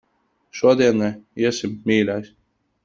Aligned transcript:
Šodien 0.61 0.97
ne. 1.03 1.11
Iesim, 1.43 1.79
mīļais. 1.91 2.37